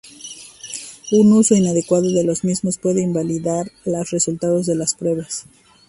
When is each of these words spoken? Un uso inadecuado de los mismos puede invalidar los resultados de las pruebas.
Un 1.11 1.31
uso 1.33 1.53
inadecuado 1.53 2.09
de 2.11 2.23
los 2.23 2.43
mismos 2.43 2.79
puede 2.79 3.03
invalidar 3.03 3.67
los 3.85 4.09
resultados 4.09 4.65
de 4.65 4.73
las 4.73 4.95
pruebas. 4.95 5.45